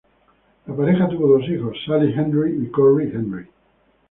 La 0.65 0.75
pareja 0.75 1.07
tuvo 1.07 1.27
dos 1.37 1.47
hijos, 1.47 1.77
Sally 1.85 2.11
Hendry 2.11 2.57
y 2.65 2.71
Corrie 2.71 3.09
Hendry. 3.13 3.47